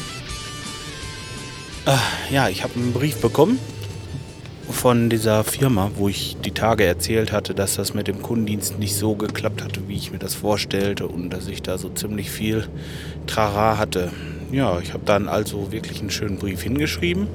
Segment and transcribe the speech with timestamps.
[1.85, 1.99] Ah,
[2.31, 3.59] ja, ich habe einen Brief bekommen
[4.71, 8.97] von dieser Firma, wo ich die Tage erzählt hatte, dass das mit dem Kundendienst nicht
[8.97, 12.69] so geklappt hatte, wie ich mir das vorstellte und dass ich da so ziemlich viel
[13.27, 14.13] Trara hatte.
[14.51, 17.27] Ja, ich habe dann also wirklich einen schönen Brief hingeschrieben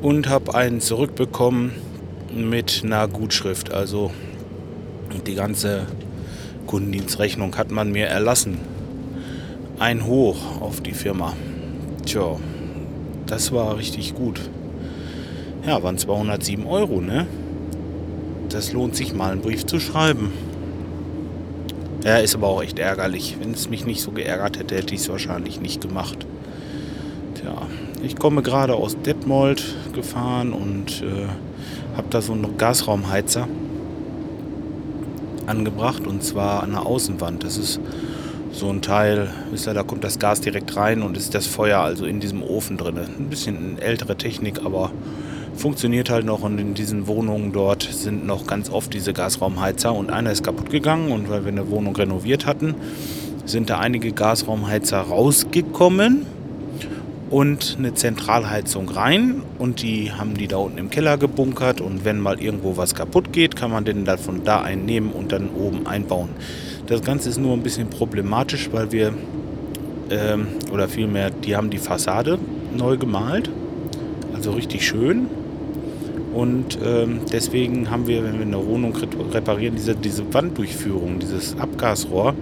[0.00, 1.72] und habe einen zurückbekommen
[2.34, 3.72] mit einer Gutschrift.
[3.72, 4.10] Also
[5.22, 5.86] die ganze
[6.66, 8.58] Kundendienstrechnung hat man mir erlassen.
[9.78, 11.34] Ein Hoch auf die Firma.
[12.04, 12.36] Tja,
[13.26, 14.40] das war richtig gut.
[15.66, 17.26] Ja, waren 207 Euro, ne?
[18.48, 20.32] Das lohnt sich mal, einen Brief zu schreiben.
[22.04, 23.36] Ja, ist aber auch echt ärgerlich.
[23.40, 26.26] Wenn es mich nicht so geärgert hätte, hätte ich es wahrscheinlich nicht gemacht.
[27.34, 27.62] Tja,
[28.02, 31.26] ich komme gerade aus Detmold gefahren und äh,
[31.96, 33.48] habe da so einen Gasraumheizer
[35.46, 37.44] angebracht und zwar an der Außenwand.
[37.44, 37.80] Das ist
[38.52, 41.80] so ein Teil, wisst ihr, da kommt das Gas direkt rein und ist das Feuer
[41.80, 42.96] also in diesem Ofen drin.
[42.96, 44.90] Ein bisschen ältere Technik, aber
[45.56, 50.10] funktioniert halt noch und in diesen Wohnungen dort sind noch ganz oft diese Gasraumheizer und
[50.10, 52.74] einer ist kaputt gegangen und weil wir eine Wohnung renoviert hatten,
[53.44, 56.26] sind da einige Gasraumheizer rausgekommen
[57.30, 62.20] und eine Zentralheizung rein und die haben die da unten im Keller gebunkert und wenn
[62.20, 65.86] mal irgendwo was kaputt geht, kann man den dann von da einnehmen und dann oben
[65.86, 66.28] einbauen.
[66.86, 69.12] Das Ganze ist nur ein bisschen problematisch, weil wir,
[70.10, 72.38] ähm, oder vielmehr, die haben die Fassade
[72.76, 73.50] neu gemalt,
[74.34, 75.26] also richtig schön
[76.36, 78.94] und ähm, deswegen haben wir, wenn wir eine Wohnung
[79.32, 82.34] reparieren, diese, diese Wanddurchführung, dieses Abgasrohr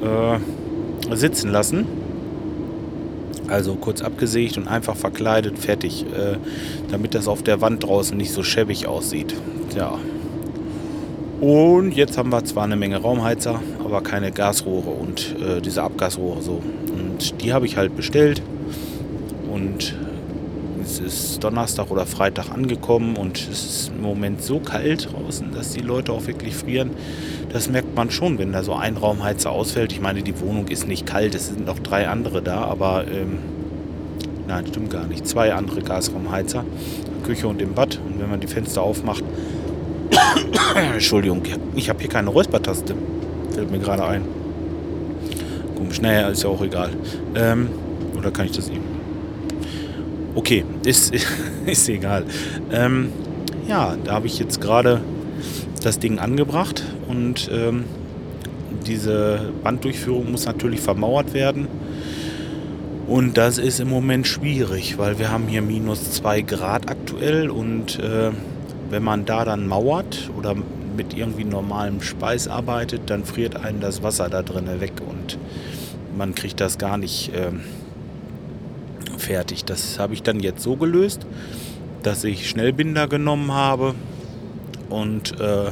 [0.00, 2.05] äh, sitzen lassen.
[3.48, 6.04] Also kurz abgesägt und einfach verkleidet, fertig.
[6.04, 6.36] Äh,
[6.90, 9.34] damit das auf der Wand draußen nicht so schäbig aussieht.
[9.76, 9.98] Ja.
[11.40, 16.40] Und jetzt haben wir zwar eine Menge Raumheizer, aber keine Gasrohre und äh, diese Abgasrohre
[16.42, 16.62] so.
[16.94, 18.40] Und die habe ich halt bestellt.
[19.52, 19.94] Und
[20.86, 25.72] es ist Donnerstag oder Freitag angekommen und es ist im Moment so kalt draußen, dass
[25.72, 26.90] die Leute auch wirklich frieren.
[27.52, 29.92] Das merkt man schon, wenn da so ein Raumheizer ausfällt.
[29.92, 33.38] Ich meine, die Wohnung ist nicht kalt, es sind noch drei andere da, aber ähm,
[34.46, 35.26] nein, stimmt gar nicht.
[35.26, 36.64] Zwei andere Gasraumheizer,
[37.24, 37.98] Küche und im Bad.
[38.06, 39.24] Und wenn man die Fenster aufmacht,
[40.94, 41.42] Entschuldigung,
[41.74, 42.94] ich habe hier keine Räuspertaste.
[43.50, 44.22] Fällt mir gerade ein.
[45.76, 46.90] Komisch, naja, ist ja auch egal.
[47.34, 47.70] Ähm,
[48.16, 48.95] oder kann ich das eben?
[50.36, 51.14] Okay, ist,
[51.66, 52.24] ist egal.
[52.70, 53.10] Ähm,
[53.66, 55.00] ja, da habe ich jetzt gerade
[55.82, 57.84] das Ding angebracht und ähm,
[58.86, 61.68] diese Banddurchführung muss natürlich vermauert werden.
[63.06, 67.98] Und das ist im Moment schwierig, weil wir haben hier minus 2 Grad aktuell und
[67.98, 68.30] äh,
[68.90, 70.54] wenn man da dann mauert oder
[70.96, 75.38] mit irgendwie normalem Speis arbeitet, dann friert einen das Wasser da drinnen weg und
[76.14, 77.52] man kriegt das gar nicht äh,
[79.26, 79.64] fertig.
[79.64, 81.26] Das habe ich dann jetzt so gelöst,
[82.02, 83.94] dass ich Schnellbinder genommen habe
[84.88, 85.70] und äh,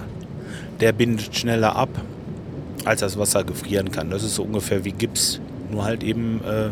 [0.81, 1.88] der bindet schneller ab,
[2.84, 4.10] als das Wasser gefrieren kann.
[4.10, 6.70] Das ist so ungefähr wie Gips, nur halt eben äh,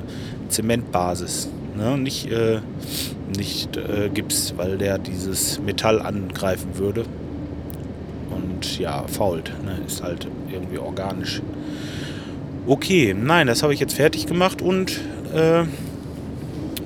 [0.49, 1.49] Zementbasis.
[1.77, 1.97] Ne?
[1.97, 2.59] Nicht, äh,
[3.37, 7.05] nicht äh, Gips, weil der dieses Metall angreifen würde.
[8.31, 9.53] Und ja, fault.
[9.65, 9.79] Ne?
[9.87, 11.41] Ist halt irgendwie organisch.
[12.67, 15.01] Okay, nein, das habe ich jetzt fertig gemacht und
[15.35, 15.65] äh,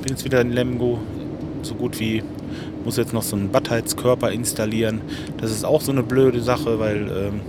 [0.06, 1.00] bin jetzt wieder in Lemgo.
[1.62, 2.22] So gut wie
[2.84, 5.00] muss jetzt noch so einen Badheizkörper installieren.
[5.39, 7.41] Das ist auch so eine blöde Sache, weil ähm,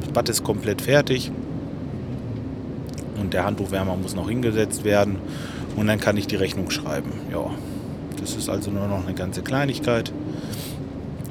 [0.00, 1.32] das Bad ist komplett fertig.
[3.18, 5.16] Und der Handtuchwärmer muss noch hingesetzt werden.
[5.74, 7.12] Und dann kann ich die Rechnung schreiben.
[7.32, 7.50] Ja,
[8.20, 10.12] das ist also nur noch eine ganze Kleinigkeit.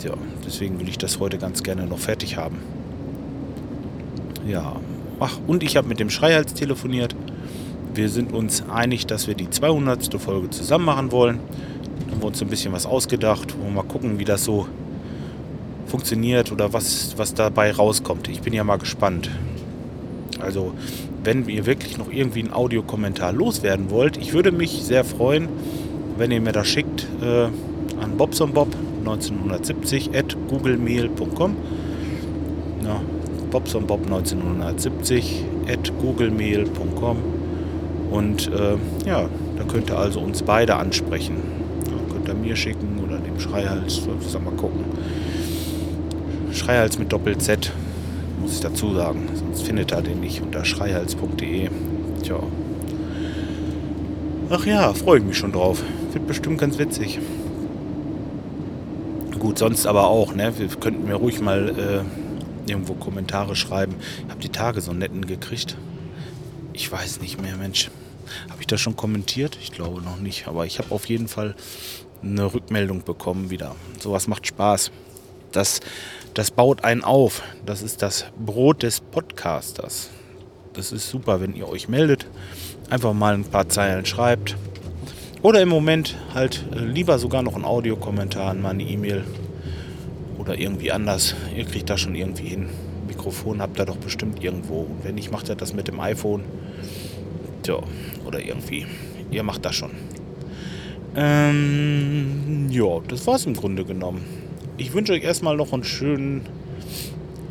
[0.04, 0.14] Ja,
[0.48, 2.58] deswegen will ich das heute ganz gerne noch fertig haben.
[4.48, 4.78] Ja,
[5.20, 7.16] ach, und ich habe mit dem Schreihals telefoniert.
[7.96, 10.14] Wir sind uns einig, dass wir die 200.
[10.20, 11.40] Folge zusammen machen wollen.
[12.12, 13.58] Haben wir uns ein bisschen was ausgedacht.
[13.58, 14.68] Wollen wir mal gucken, wie das so
[15.88, 18.28] funktioniert oder was, was dabei rauskommt.
[18.28, 19.30] Ich bin ja mal gespannt.
[20.42, 20.74] Also,
[21.24, 25.48] wenn ihr wirklich noch irgendwie einen Audiokommentar loswerden wollt, ich würde mich sehr freuen,
[26.18, 27.46] wenn ihr mir das schickt äh,
[28.02, 28.76] an bobsonbob
[29.06, 31.56] 1970 at googlemail.com.
[32.84, 33.02] Ja,
[33.52, 37.35] bobsonbob 1970 at googlemail.com.
[38.16, 39.28] Und äh, ja,
[39.58, 41.36] da könnt ihr also uns beide ansprechen.
[41.86, 44.86] Ja, könnt ihr mir schicken oder dem Schreihals, soll mal gucken.
[46.54, 47.74] Schreihals mit Doppel-Z,
[48.40, 49.28] muss ich dazu sagen.
[49.34, 51.70] Sonst findet ihr den nicht unter schreihals.de.
[52.24, 52.40] Tja.
[54.50, 55.84] Ach ja, freue ich mich schon drauf.
[56.14, 57.20] Wird bestimmt ganz witzig.
[59.38, 60.54] Gut, sonst aber auch, ne?
[60.58, 63.96] Wir könnten mir ruhig mal äh, irgendwo Kommentare schreiben.
[64.24, 65.76] Ich habe die Tage so netten gekriegt.
[66.72, 67.90] Ich weiß nicht mehr, Mensch.
[68.50, 69.58] Habe ich das schon kommentiert?
[69.62, 70.48] Ich glaube noch nicht.
[70.48, 71.56] Aber ich habe auf jeden Fall
[72.22, 73.76] eine Rückmeldung bekommen wieder.
[74.00, 74.92] Sowas macht Spaß.
[75.52, 75.80] Das,
[76.34, 77.42] das baut einen auf.
[77.66, 80.10] Das ist das Brot des Podcasters.
[80.74, 82.28] Das ist super, wenn ihr euch meldet.
[82.90, 84.58] Einfach mal ein paar Zeilen schreibt.
[85.42, 89.24] Oder im Moment halt äh, lieber sogar noch ein Audiokommentar an meine E-Mail.
[90.38, 91.36] Oder irgendwie anders.
[91.56, 92.70] Ihr kriegt das schon irgendwie hin.
[93.08, 94.82] Mikrofon habt ihr doch bestimmt irgendwo.
[94.82, 96.44] Und wenn nicht, macht ihr das mit dem iPhone.
[97.66, 97.80] Tja,
[98.28, 98.86] oder irgendwie.
[99.32, 99.90] Ihr macht das schon.
[101.16, 104.24] Ähm, ja, das war's im Grunde genommen.
[104.78, 106.42] Ich wünsche euch erstmal noch einen schönen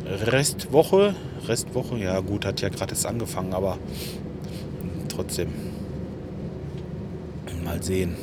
[0.05, 1.15] Restwoche.
[1.47, 3.77] Restwoche, ja gut, hat ja gerade erst angefangen, aber
[5.09, 5.49] trotzdem.
[7.65, 8.15] Mal sehen.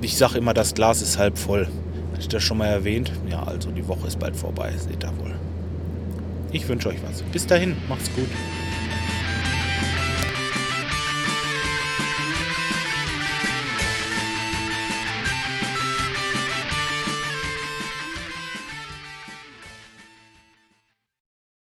[0.00, 1.68] Ich sage immer, das Glas ist halb voll.
[2.10, 3.12] Hatte ich das schon mal erwähnt?
[3.30, 5.36] Ja, also die Woche ist bald vorbei, seht ihr wohl.
[6.50, 7.22] Ich wünsche euch was.
[7.22, 8.28] Bis dahin, macht's gut.